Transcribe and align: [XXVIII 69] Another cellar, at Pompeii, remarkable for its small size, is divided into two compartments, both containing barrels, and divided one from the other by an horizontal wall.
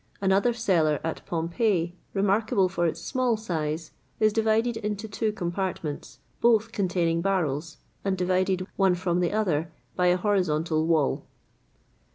[XXVIII 0.15 0.29
69] 0.29 0.31
Another 0.31 0.53
cellar, 0.53 0.99
at 1.03 1.25
Pompeii, 1.27 1.95
remarkable 2.15 2.67
for 2.67 2.87
its 2.87 2.99
small 3.01 3.37
size, 3.37 3.91
is 4.19 4.33
divided 4.33 4.77
into 4.77 5.07
two 5.07 5.31
compartments, 5.31 6.17
both 6.41 6.71
containing 6.71 7.21
barrels, 7.21 7.77
and 8.03 8.17
divided 8.17 8.65
one 8.77 8.95
from 8.95 9.19
the 9.19 9.31
other 9.31 9.71
by 9.95 10.07
an 10.07 10.17
horizontal 10.17 10.87
wall. 10.87 11.27